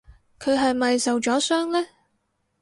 [0.39, 1.79] 佢係咪受咗傷呢？